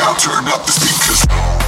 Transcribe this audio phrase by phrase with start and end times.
[0.00, 1.59] down, turn up the speakers.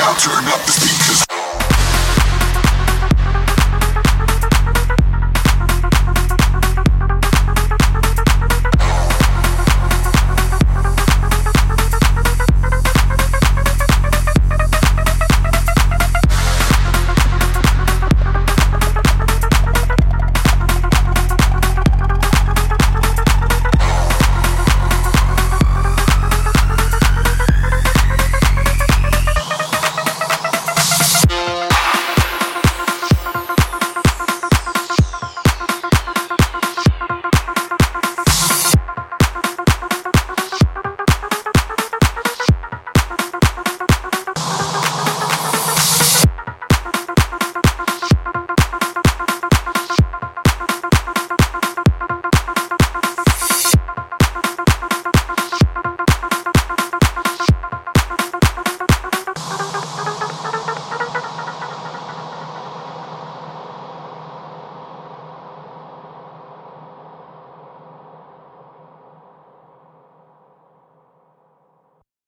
[0.00, 1.39] Down, turn up the speakers.